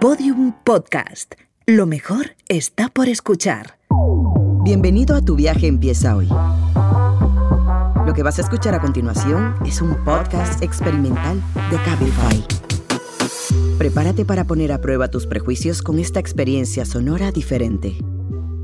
Podium 0.00 0.54
Podcast. 0.64 1.34
Lo 1.66 1.84
mejor 1.84 2.34
está 2.48 2.88
por 2.88 3.10
escuchar. 3.10 3.76
Bienvenido 4.64 5.14
a 5.14 5.20
Tu 5.20 5.36
viaje 5.36 5.66
empieza 5.66 6.16
hoy. 6.16 6.26
Lo 8.06 8.14
que 8.14 8.22
vas 8.22 8.38
a 8.38 8.40
escuchar 8.40 8.74
a 8.74 8.80
continuación 8.80 9.56
es 9.66 9.82
un 9.82 10.02
podcast 10.02 10.62
experimental 10.62 11.42
de 11.70 11.76
Cabify. 11.84 12.46
Prepárate 13.76 14.24
para 14.24 14.44
poner 14.44 14.72
a 14.72 14.80
prueba 14.80 15.08
tus 15.08 15.26
prejuicios 15.26 15.82
con 15.82 15.98
esta 15.98 16.18
experiencia 16.18 16.86
sonora 16.86 17.30
diferente. 17.30 17.98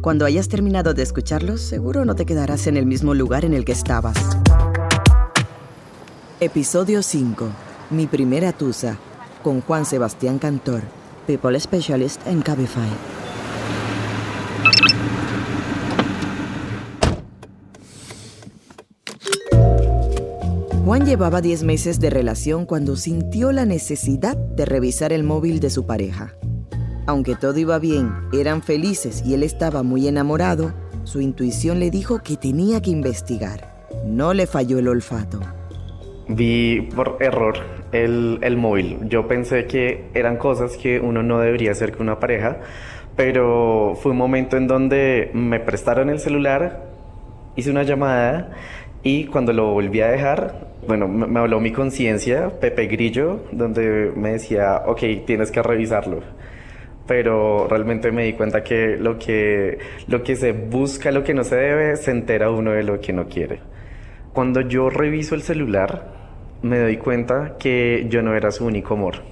Cuando 0.01 0.25
hayas 0.25 0.49
terminado 0.49 0.95
de 0.95 1.03
escucharlos, 1.03 1.61
seguro 1.61 2.07
no 2.07 2.15
te 2.15 2.25
quedarás 2.25 2.67
en 2.67 2.79
el 2.79 2.87
mismo 2.87 3.13
lugar 3.13 3.45
en 3.45 3.53
el 3.53 3.67
que 3.67 3.73
estabas. 3.73 4.17
Episodio 6.41 7.03
5. 7.03 7.47
Mi 7.91 8.07
primera 8.07 8.53
tusa. 8.53 8.97
Con 9.43 9.61
Juan 9.61 9.85
Sebastián 9.85 10.39
Cantor, 10.39 10.83
People 11.27 11.59
Specialist 11.59 12.25
en 12.27 12.41
Cabify. 12.43 12.89
Juan 20.85 21.05
llevaba 21.05 21.41
10 21.41 21.65
meses 21.65 21.99
de 21.99 22.11
relación 22.11 22.65
cuando 22.65 22.95
sintió 22.95 23.51
la 23.51 23.65
necesidad 23.65 24.37
de 24.37 24.65
revisar 24.65 25.13
el 25.13 25.25
móvil 25.25 25.59
de 25.59 25.71
su 25.71 25.85
pareja. 25.85 26.33
Aunque 27.07 27.35
todo 27.35 27.59
iba 27.59 27.79
bien, 27.81 28.13
eran 28.33 28.63
felices 28.63 29.23
y 29.27 29.35
él 29.35 29.43
estaba 29.43 29.83
muy 29.83 30.07
enamorado, 30.07 30.73
su 31.03 31.21
intuición 31.21 31.81
le 31.81 31.91
dijo 31.91 32.23
que 32.23 32.37
tenía 32.37 32.81
que 32.81 32.91
investigar. 32.91 33.89
No 34.07 34.33
le 34.33 34.47
falló 34.47 34.79
el 34.79 34.87
olfato. 34.87 35.41
Vi 36.29 36.89
por 36.95 37.19
error 37.21 37.57
el, 37.93 38.39
el, 38.43 38.57
móvil. 38.57 38.99
Yo 39.09 39.29
pensé 39.29 39.67
que 39.67 40.07
eran 40.15 40.37
cosas 40.37 40.77
que 40.77 40.99
uno 40.99 41.23
no 41.23 41.39
debería 41.39 41.71
hacer 41.71 41.93
con 41.93 42.09
una 42.09 42.19
pareja, 42.19 42.59
pero 43.15 43.97
fue 44.01 44.13
un 44.13 44.19
momento 44.19 44.57
en 44.57 44.67
donde 44.67 45.31
me 45.35 45.61
prestaron 45.61 46.11
el 46.11 46.19
celular, 46.19 46.83
hice 47.55 47.71
una 47.71 47.85
llamada 47.85 48.51
y 49.03 49.27
cuando 49.27 49.53
lo 49.53 49.73
volví 49.73 50.01
a 50.01 50.09
dejar, 50.09 50.67
bueno, 50.87 51.07
me, 51.07 51.39
habló 51.39 51.61
mi 51.61 51.73
conciencia, 51.73 52.51
Pepe 52.61 52.87
Grillo, 52.87 53.45
donde 53.53 54.13
me 54.17 54.33
decía, 54.33 54.83
ok, 54.87 55.01
tienes 55.27 55.51
que 55.51 55.63
revisarlo 55.63 56.23
pero 57.07 57.69
realmente 57.69 58.11
me 58.11 58.25
di 58.25 58.33
cuenta 58.33 58.65
que 58.65 58.97
lo 58.97 59.17
que 59.17 59.79
lo 60.09 60.25
que 60.25 60.35
se 60.35 60.51
busca, 60.51 61.13
lo 61.13 61.23
que 61.23 61.35
no 61.35 61.45
se 61.45 61.55
debe, 61.55 61.97
se 61.97 62.11
entera 62.11 62.51
uno 62.51 62.73
de 62.73 62.83
lo 62.83 63.01
que 63.01 63.13
no 63.13 63.29
quiere. 63.29 63.61
Cuando 64.37 64.61
yo 64.61 64.91
reviso 64.91 65.35
el 65.35 65.41
celular, 65.41 66.13
me 66.61 66.79
doy 66.79 66.99
cuenta 66.99 67.57
que 67.59 68.07
yo 68.11 68.21
no 68.21 68.35
era 68.35 68.51
su 68.51 68.67
único 68.67 68.93
amor. 68.93 69.23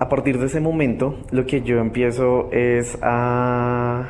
A 0.00 0.08
partir 0.08 0.40
de 0.40 0.46
ese 0.46 0.58
momento, 0.58 1.20
lo 1.30 1.46
que 1.46 1.62
yo 1.62 1.78
empiezo 1.78 2.50
es 2.50 2.98
a 3.02 4.08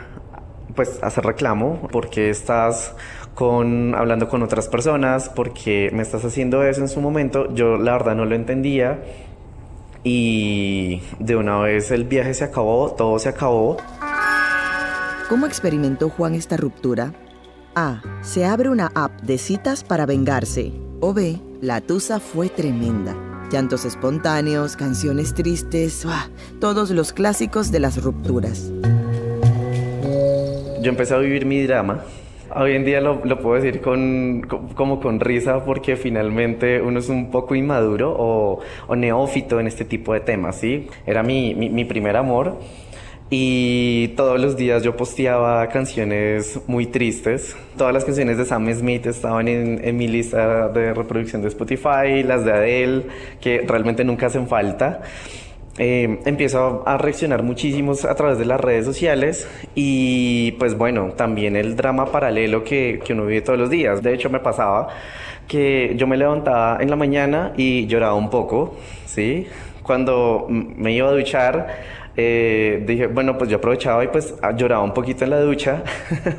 pues 0.74 1.02
hacer 1.02 1.27
reclamo 1.27 1.86
porque 1.92 2.30
estás 2.30 2.97
con 3.34 3.94
hablando 3.94 4.30
con 4.30 4.42
otras 4.42 4.69
personas, 4.69 5.28
porque 5.28 5.91
me 5.92 6.00
estás 6.00 6.24
haciendo 6.24 6.62
eso 6.62 6.80
en 6.80 6.89
su 6.89 7.02
momento. 7.02 7.52
Yo 7.55 7.77
la 7.77 7.92
verdad 7.92 8.14
no 8.14 8.24
lo 8.24 8.34
entendía 8.34 9.02
y 10.02 11.02
de 11.19 11.36
una 11.36 11.58
vez 11.58 11.91
el 11.91 12.05
viaje 12.05 12.33
se 12.33 12.44
acabó, 12.44 12.92
todo 12.92 13.19
se 13.19 13.28
acabó. 13.28 13.77
¿Cómo 15.28 15.44
experimentó 15.44 16.08
Juan 16.08 16.34
esta 16.34 16.56
ruptura? 16.56 17.12
A. 17.75 18.03
Se 18.23 18.45
abre 18.45 18.69
una 18.69 18.91
app 18.95 19.20
de 19.23 19.39
citas 19.39 19.84
para 19.84 20.06
vengarse. 20.06 20.73
O 21.01 21.12
B. 21.15 21.39
La 21.61 21.81
tusa 21.81 22.20
fue 22.20 22.48
tremenda. 22.48 23.14
Llantos 23.51 23.84
espontáneos, 23.84 24.77
canciones 24.77 25.34
tristes, 25.34 26.05
¡uah! 26.05 26.29
todos 26.61 26.91
los 26.91 27.12
clásicos 27.12 27.70
de 27.70 27.81
las 27.81 28.03
rupturas. 28.03 28.70
Yo 30.81 30.91
empecé 30.91 31.14
a 31.14 31.19
vivir 31.19 31.47
mi 31.47 31.62
drama 31.62 32.03
Hoy 32.55 32.75
en 32.75 32.84
día 32.84 33.01
lo, 33.01 33.24
lo 33.24 33.39
puedo 33.41 33.63
decir 33.63 33.80
con, 33.80 34.42
como 34.75 35.01
con 35.01 35.20
risa 35.20 35.64
porque 35.64 35.96
finalmente 35.96 36.83
uno 36.83 36.98
es 36.98 37.08
un 37.08 37.30
poco 37.30 37.55
inmaduro 37.55 38.14
o, 38.19 38.61
o 38.89 38.96
neófito 38.96 39.58
en 39.58 39.67
este 39.67 39.86
tipo 39.86 40.13
de 40.13 40.20
temas, 40.20 40.57
¿sí? 40.57 40.89
Era 41.07 41.23
mi, 41.23 41.55
mi, 41.55 41.70
mi 41.70 41.86
primer 41.86 42.17
amor 42.17 42.58
y 43.35 44.09
todos 44.09 44.39
los 44.39 44.59
días 44.59 44.83
yo 44.83 44.95
posteaba 44.95 45.67
canciones 45.69 46.61
muy 46.67 46.85
tristes. 46.85 47.57
Todas 47.79 47.95
las 47.95 48.05
canciones 48.05 48.37
de 48.37 48.45
Sam 48.45 48.70
Smith 48.75 49.07
estaban 49.07 49.48
en, 49.48 49.97
mi 49.97 50.07
lista 50.07 50.69
de 50.69 50.93
reproducción 50.93 51.41
de 51.41 51.48
Spotify, 51.48 52.23
las 52.27 52.45
de 52.45 52.53
Adele, 52.53 53.07
que 53.41 53.65
realmente 53.67 54.05
nunca 54.05 54.27
hacen 54.27 54.47
falta 54.48 55.01
eh, 55.79 56.20
empiezo 56.27 56.83
a 56.87 56.98
reaccionar 56.98 57.43
muchísimo 57.43 57.95
a 58.07 58.15
través 58.15 58.39
de 58.39 58.45
las 58.45 58.61
redes 58.61 58.85
sociales 58.85 59.49
y 59.75 60.53
pues 60.59 60.77
bueno, 60.77 61.13
también 61.17 61.57
el 61.57 61.75
drama 61.75 62.13
paralelo 62.13 62.63
que, 62.63 63.01
que 63.03 63.14
uno 63.14 63.25
vive 63.25 63.41
todos 63.41 63.59
los 63.59 63.70
días. 63.70 64.03
De 64.03 64.13
hecho 64.13 64.29
me 64.29 64.41
pasaba 64.41 64.89
que 65.49 65.95
yo 65.97 66.07
me 66.07 66.19
levantaba 66.19 66.77
en 66.83 66.91
la 66.91 66.97
mañana 66.97 67.55
y 67.57 67.87
lloraba 67.87 68.13
un 68.13 68.29
poco, 68.29 68.77
¿sí? 69.07 69.47
Cuando 69.83 70.47
me 70.51 70.93
iba 70.93 71.09
a 71.09 71.13
duchar, 71.13 72.02
eh, 72.17 72.83
dije, 72.86 73.06
bueno, 73.06 73.39
pues 73.39 73.48
yo 73.50 73.56
aprovechaba 73.56 74.05
y 74.05 74.08
pues 74.08 74.34
lloraba 74.56 74.83
un 74.83 74.92
poquito 74.92 75.24
en 75.24 75.30
la 75.30 75.40
ducha. 75.40 75.83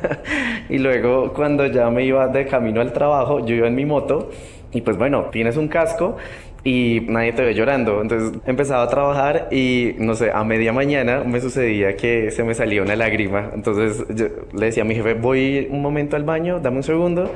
y 0.68 0.78
luego 0.78 1.32
cuando 1.32 1.66
ya 1.66 1.90
me 1.90 2.04
iba 2.04 2.28
de 2.28 2.46
camino 2.46 2.80
al 2.80 2.92
trabajo, 2.92 3.44
yo 3.44 3.54
iba 3.54 3.66
en 3.66 3.74
mi 3.74 3.84
moto 3.84 4.30
y 4.72 4.80
pues 4.80 4.96
bueno, 4.96 5.26
tienes 5.30 5.56
un 5.56 5.68
casco 5.68 6.16
y 6.64 7.02
nadie 7.08 7.32
te 7.32 7.42
ve 7.42 7.54
llorando. 7.54 8.00
Entonces 8.00 8.40
empezaba 8.46 8.82
a 8.82 8.88
trabajar 8.88 9.48
y 9.50 9.94
no 9.98 10.14
sé, 10.14 10.30
a 10.32 10.42
media 10.44 10.72
mañana 10.72 11.22
me 11.24 11.40
sucedía 11.40 11.96
que 11.96 12.30
se 12.30 12.42
me 12.42 12.54
salía 12.54 12.82
una 12.82 12.96
lágrima. 12.96 13.50
Entonces 13.54 14.04
yo 14.14 14.26
le 14.52 14.66
decía 14.66 14.82
a 14.82 14.86
mi 14.86 14.94
jefe, 14.94 15.14
voy 15.14 15.68
un 15.70 15.82
momento 15.82 16.16
al 16.16 16.24
baño, 16.24 16.60
dame 16.60 16.78
un 16.78 16.82
segundo. 16.82 17.30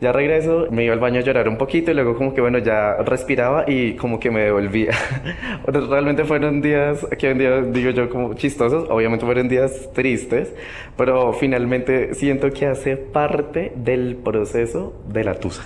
Ya 0.00 0.12
regreso, 0.12 0.66
me 0.70 0.84
iba 0.84 0.92
al 0.92 1.00
baño 1.00 1.20
a 1.20 1.22
llorar 1.22 1.48
un 1.48 1.56
poquito 1.56 1.90
y 1.90 1.94
luego 1.94 2.16
como 2.16 2.34
que 2.34 2.40
bueno, 2.40 2.58
ya 2.58 2.96
respiraba 2.96 3.64
y 3.66 3.94
como 3.94 4.20
que 4.20 4.30
me 4.30 4.42
devolvía. 4.42 4.92
Realmente 5.66 6.24
fueron 6.24 6.60
días, 6.60 7.06
que 7.18 7.32
un 7.32 7.38
día 7.38 7.62
digo 7.62 7.90
yo 7.90 8.10
como 8.10 8.34
chistosos, 8.34 8.88
obviamente 8.90 9.24
fueron 9.24 9.48
días 9.48 9.90
tristes, 9.94 10.52
pero 10.96 11.32
finalmente 11.32 12.14
siento 12.14 12.50
que 12.50 12.66
hace 12.66 12.96
parte 12.96 13.72
del 13.74 14.16
proceso 14.16 14.92
de 15.08 15.24
la 15.24 15.34
tusa. 15.34 15.62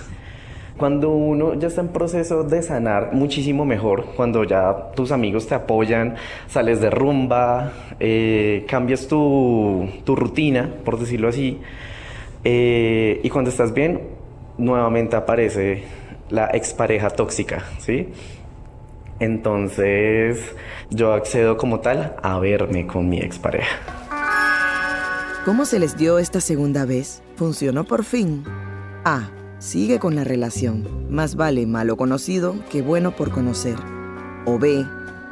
Cuando 0.77 1.11
uno 1.11 1.53
ya 1.53 1.67
está 1.67 1.81
en 1.81 1.89
proceso 1.89 2.43
de 2.43 2.63
sanar, 2.63 3.13
muchísimo 3.13 3.65
mejor. 3.65 4.05
Cuando 4.15 4.43
ya 4.45 4.91
tus 4.95 5.11
amigos 5.11 5.45
te 5.45 5.53
apoyan, 5.53 6.15
sales 6.47 6.81
de 6.81 6.89
rumba, 6.89 7.71
eh, 7.99 8.65
cambias 8.67 9.07
tu, 9.07 9.87
tu, 10.03 10.15
rutina, 10.15 10.69
por 10.83 10.97
decirlo 10.97 11.27
así. 11.27 11.59
Eh, 12.43 13.19
y 13.21 13.29
cuando 13.29 13.51
estás 13.51 13.75
bien, 13.75 14.20
nuevamente 14.61 15.15
aparece 15.15 15.83
la 16.29 16.49
expareja 16.53 17.09
tóxica, 17.09 17.65
¿sí? 17.79 18.09
Entonces, 19.19 20.39
yo 20.89 21.13
accedo 21.13 21.57
como 21.57 21.79
tal 21.81 22.15
a 22.21 22.39
verme 22.39 22.87
con 22.87 23.09
mi 23.09 23.19
expareja. 23.19 23.77
¿Cómo 25.45 25.65
se 25.65 25.79
les 25.79 25.97
dio 25.97 26.19
esta 26.19 26.39
segunda 26.39 26.85
vez? 26.85 27.21
¿Funcionó 27.35 27.83
por 27.83 28.03
fin? 28.03 28.43
A. 29.03 29.29
Sigue 29.59 29.99
con 29.99 30.15
la 30.15 30.23
relación. 30.23 31.07
Más 31.09 31.35
vale 31.35 31.65
malo 31.65 31.97
conocido 31.97 32.55
que 32.71 32.81
bueno 32.81 33.15
por 33.15 33.31
conocer. 33.31 33.75
O 34.45 34.57
B. 34.57 34.85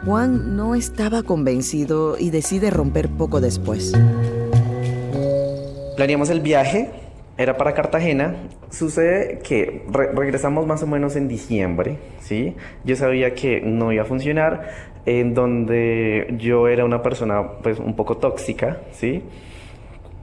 Juan 0.05 0.55
no 0.55 0.75
estaba 0.75 1.23
convencido 1.23 2.17
y 2.17 2.29
decide 2.29 2.69
romper 2.69 3.09
poco 3.09 3.41
después. 3.41 3.93
Planeamos 5.95 6.29
el 6.29 6.41
viaje, 6.41 6.89
era 7.39 7.55
para 7.55 7.73
Cartagena. 7.73 8.35
Sucede 8.69 9.39
que 9.39 9.83
re 9.89 10.11
regresamos 10.11 10.67
más 10.67 10.83
o 10.83 10.87
menos 10.87 11.15
en 11.15 11.29
diciembre, 11.29 11.97
¿sí? 12.19 12.53
Yo 12.83 12.97
sabía 12.97 13.33
que 13.33 13.61
no 13.61 13.93
iba 13.93 14.03
a 14.03 14.05
funcionar, 14.05 14.67
en 15.05 15.33
donde 15.33 16.35
yo 16.37 16.67
era 16.67 16.83
una 16.83 17.01
persona 17.01 17.53
pues 17.63 17.79
un 17.79 17.95
poco 17.95 18.17
tóxica, 18.17 18.81
¿sí? 18.91 19.23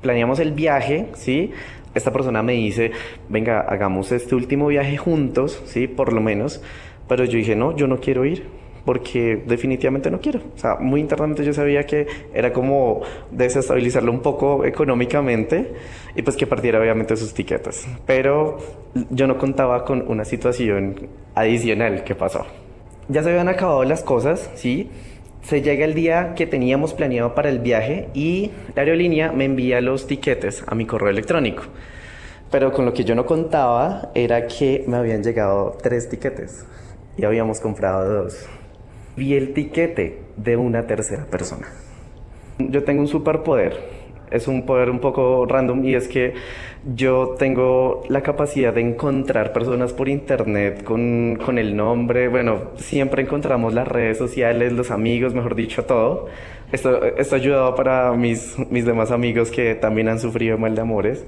Planeamos 0.03 0.39
el 0.41 0.53
viaje, 0.53 1.09
¿sí? 1.15 1.53
esta 1.95 2.13
persona 2.13 2.43
me 2.43 2.53
dice, 2.53 2.91
venga, 3.31 3.61
hagamos 3.61 4.13
este 4.13 4.35
último 4.35 4.67
viaje 4.67 4.99
juntos, 4.99 5.63
¿sí? 5.65 5.87
Por 5.89 6.13
lo 6.13 6.21
menos. 6.21 6.63
Pero 7.09 7.25
yo 7.25 7.39
dije, 7.39 7.57
no, 7.57 7.75
yo 7.75 7.87
no 7.87 8.01
quiero 8.01 8.27
ir 8.27 8.47
porque 8.87 9.43
definitivamente 9.47 10.11
no 10.11 10.21
quiero. 10.21 10.41
O 10.55 10.59
sea, 10.59 10.77
muy 10.77 11.01
internamente 11.01 11.45
yo 11.45 11.53
sabía 11.53 11.85
que 11.85 12.07
era 12.33 12.53
como 12.53 13.03
desestabilizarlo 13.33 14.13
un 14.13 14.21
poco 14.21 14.65
económicamente 14.65 15.73
y 16.15 16.23
pues 16.23 16.37
que 16.37 16.47
partiera 16.47 16.81
obviamente 16.81 17.17
sus 17.17 17.35
tiquetas. 17.35 17.87
Pero 18.07 18.59
yo 19.11 19.27
no 19.27 19.37
contaba 19.37 19.85
con 19.85 20.09
una 20.09 20.25
situación 20.25 21.09
adicional 21.35 22.05
que 22.05 22.15
pasó. 22.15 22.47
Ya 23.09 23.23
se 23.25 23.31
habían 23.31 23.49
acabado 23.49 23.85
las 23.85 24.03
cosas, 24.03 24.51
¿sí? 24.55 24.89
Se 25.43 25.63
llega 25.63 25.85
el 25.85 25.95
día 25.95 26.35
que 26.35 26.47
teníamos 26.47 26.95
planeado 26.95 27.35
para 27.35 27.49
el 27.49 27.59
viaje 27.59 28.09
y 28.15 28.53
la 28.75 28.83
aerolínea 28.83 29.33
me 29.33 29.45
envía 29.45 29.81
los 29.81 30.07
tiquetes 30.07 30.65
a 30.67 30.77
mi 30.77 30.87
correo 30.87 31.11
electrónico. 31.11 31.65
Pero 32.53 32.73
con 32.73 32.85
lo 32.85 32.93
que 32.93 33.05
yo 33.05 33.17
no 33.17 33.27
contaba 33.27 34.11
era 34.15 34.47
que 34.47 34.85
me 34.87 34.97
habían 34.97 35.25
llegado 35.25 35.77
tres 35.83 36.09
tiquetes 36.09 36.65
y 37.17 37.25
habíamos 37.25 37.59
comprado 37.59 38.23
dos. 38.23 38.47
Vi 39.17 39.35
el 39.35 39.53
tiquete 39.53 40.21
de 40.37 40.57
una 40.57 40.87
tercera 40.87 41.25
persona. 41.27 41.69
Yo 42.59 42.85
tengo 42.85 43.01
un 43.01 43.09
superpoder 43.09 43.97
es 44.31 44.49
un 44.49 44.67
poder 44.67 44.91
un 44.91 44.99
poco 44.99 45.47
random 45.47 45.85
y 45.85 45.95
es 45.95 46.09
que 46.09 46.35
yo 46.95 47.37
tengo 47.39 48.03
la 48.09 48.23
capacidad 48.23 48.73
de 48.73 48.81
encontrar 48.81 49.53
personas 49.53 49.93
por 49.93 50.09
internet 50.09 50.85
con, 50.85 51.39
con, 51.45 51.59
el 51.59 51.77
nombre, 51.77 52.29
bueno, 52.29 52.71
siempre 52.77 53.23
encontramos 53.23 53.75
las 53.75 53.89
redes 53.89 54.19
sociales, 54.19 54.73
los 54.73 54.91
amigos, 54.91 55.35
mejor 55.35 55.55
dicho, 55.55 55.85
todo. 55.85 56.27
Esto, 56.73 57.05
esto 57.05 57.37
ha 57.37 57.39
ayudado 57.39 57.75
para 57.77 58.13
mis, 58.13 58.57
mis 58.71 58.85
demás 58.85 59.13
amigos 59.13 59.51
que 59.53 59.77
también 59.77 60.09
han 60.09 60.19
sufrido 60.19 60.59
mal 60.59 60.75
de 60.75 60.81
amores 60.81 61.25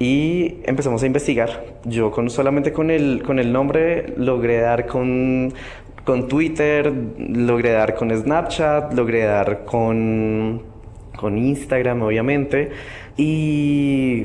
y 0.00 0.56
empezamos 0.64 1.02
a 1.04 1.06
investigar. 1.06 1.64
Yo 1.84 2.10
con, 2.10 2.30
solamente 2.30 2.72
con 2.72 2.90
el, 2.90 3.22
con 3.22 3.38
el 3.38 3.52
nombre 3.52 4.12
logré 4.16 4.60
dar 4.60 4.86
con, 4.86 5.52
con 6.04 6.28
Twitter, 6.28 6.92
logré 7.18 7.72
dar 7.72 7.94
con 7.94 8.10
Snapchat, 8.10 8.94
logré 8.94 9.24
dar 9.24 9.64
con 9.64 10.72
con 11.16 11.38
Instagram 11.38 12.02
obviamente, 12.02 12.72
y 13.16 14.24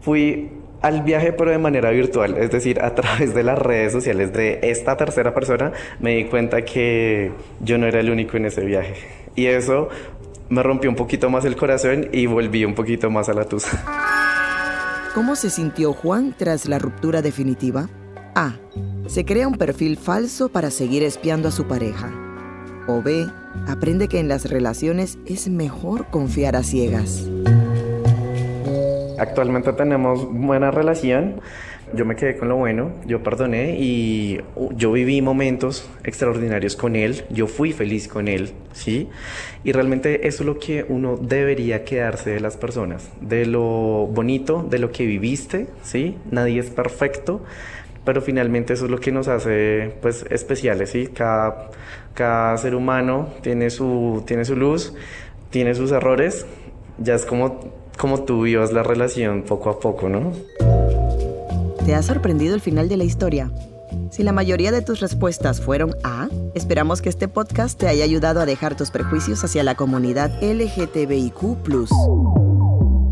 fui 0.00 0.50
al 0.80 1.02
viaje 1.02 1.32
pero 1.32 1.50
de 1.50 1.58
manera 1.58 1.90
virtual, 1.90 2.36
es 2.38 2.50
decir, 2.50 2.80
a 2.80 2.94
través 2.94 3.34
de 3.34 3.42
las 3.42 3.58
redes 3.58 3.92
sociales 3.92 4.32
de 4.32 4.60
esta 4.62 4.96
tercera 4.96 5.34
persona 5.34 5.72
me 6.00 6.16
di 6.16 6.24
cuenta 6.24 6.64
que 6.64 7.32
yo 7.60 7.78
no 7.78 7.86
era 7.86 8.00
el 8.00 8.10
único 8.10 8.36
en 8.36 8.46
ese 8.46 8.64
viaje. 8.64 8.94
Y 9.34 9.46
eso 9.46 9.88
me 10.48 10.62
rompió 10.62 10.88
un 10.88 10.96
poquito 10.96 11.28
más 11.30 11.44
el 11.44 11.56
corazón 11.56 12.08
y 12.12 12.26
volví 12.26 12.64
un 12.64 12.74
poquito 12.74 13.10
más 13.10 13.28
a 13.28 13.34
la 13.34 13.44
tusa. 13.44 13.84
¿Cómo 15.14 15.36
se 15.36 15.50
sintió 15.50 15.92
Juan 15.92 16.34
tras 16.36 16.66
la 16.66 16.78
ruptura 16.78 17.22
definitiva? 17.22 17.88
A. 18.34 18.54
Se 19.08 19.24
crea 19.24 19.48
un 19.48 19.54
perfil 19.54 19.96
falso 19.96 20.50
para 20.50 20.70
seguir 20.70 21.02
espiando 21.02 21.48
a 21.48 21.50
su 21.50 21.66
pareja. 21.66 22.12
O 22.86 23.00
B 23.00 23.26
aprende 23.66 24.06
que 24.06 24.20
en 24.20 24.28
las 24.28 24.50
relaciones 24.50 25.18
es 25.24 25.48
mejor 25.48 26.08
confiar 26.10 26.56
a 26.56 26.62
ciegas. 26.62 27.26
Actualmente 29.18 29.72
tenemos 29.72 30.30
buena 30.30 30.70
relación. 30.70 31.40
Yo 31.94 32.04
me 32.04 32.16
quedé 32.16 32.36
con 32.36 32.50
lo 32.50 32.56
bueno, 32.56 32.92
yo 33.06 33.22
perdoné 33.22 33.78
y 33.80 34.42
yo 34.76 34.92
viví 34.92 35.22
momentos 35.22 35.88
extraordinarios 36.04 36.76
con 36.76 36.94
él, 36.94 37.24
yo 37.30 37.46
fui 37.46 37.72
feliz 37.72 38.08
con 38.08 38.28
él, 38.28 38.52
¿sí? 38.74 39.08
Y 39.64 39.72
realmente 39.72 40.28
eso 40.28 40.42
es 40.42 40.46
lo 40.46 40.58
que 40.58 40.84
uno 40.86 41.16
debería 41.16 41.86
quedarse 41.86 42.28
de 42.28 42.40
las 42.40 42.58
personas, 42.58 43.08
de 43.22 43.46
lo 43.46 44.06
bonito, 44.06 44.66
de 44.68 44.78
lo 44.78 44.92
que 44.92 45.06
viviste, 45.06 45.68
¿sí? 45.82 46.18
Nadie 46.30 46.60
es 46.60 46.68
perfecto, 46.68 47.42
pero 48.08 48.22
finalmente 48.22 48.72
eso 48.72 48.86
es 48.86 48.90
lo 48.90 48.98
que 48.98 49.12
nos 49.12 49.28
hace 49.28 49.94
pues 50.00 50.24
especiales, 50.30 50.88
¿sí? 50.88 51.08
Cada, 51.08 51.68
cada 52.14 52.56
ser 52.56 52.74
humano 52.74 53.28
tiene 53.42 53.68
su, 53.68 54.22
tiene 54.26 54.46
su 54.46 54.56
luz, 54.56 54.94
tiene 55.50 55.74
sus 55.74 55.92
errores, 55.92 56.46
ya 56.96 57.14
es 57.14 57.26
como, 57.26 57.60
como 57.98 58.22
tú 58.22 58.44
vivas 58.44 58.72
la 58.72 58.82
relación 58.82 59.42
poco 59.42 59.68
a 59.68 59.78
poco, 59.78 60.08
¿no? 60.08 60.32
¿Te 61.84 61.94
ha 61.94 62.00
sorprendido 62.00 62.54
el 62.54 62.62
final 62.62 62.88
de 62.88 62.96
la 62.96 63.04
historia? 63.04 63.52
Si 64.10 64.22
la 64.22 64.32
mayoría 64.32 64.72
de 64.72 64.80
tus 64.80 65.00
respuestas 65.00 65.60
fueron 65.60 65.94
A, 66.02 66.30
esperamos 66.54 67.02
que 67.02 67.10
este 67.10 67.28
podcast 67.28 67.78
te 67.78 67.88
haya 67.88 68.04
ayudado 68.04 68.40
a 68.40 68.46
dejar 68.46 68.74
tus 68.74 68.90
prejuicios 68.90 69.44
hacia 69.44 69.62
la 69.64 69.74
comunidad 69.74 70.30
LGTBIQ. 70.42 71.58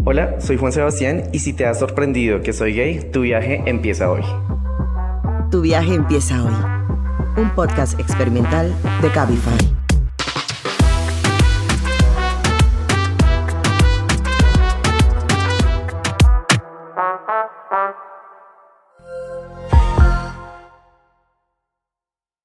Hola, 0.06 0.40
soy 0.40 0.56
Juan 0.56 0.72
Sebastián 0.72 1.24
y 1.32 1.40
si 1.40 1.52
te 1.52 1.66
ha 1.66 1.74
sorprendido 1.74 2.40
que 2.40 2.54
soy 2.54 2.72
gay, 2.72 3.10
tu 3.12 3.20
viaje 3.20 3.62
empieza 3.66 4.10
hoy. 4.10 4.22
Tu 5.50 5.60
viaje 5.60 5.94
empieza 5.94 6.42
hoy. 6.42 6.54
Un 7.36 7.50
podcast 7.54 7.98
experimental 8.00 8.74
de 9.00 9.10
Cabify. 9.12 9.85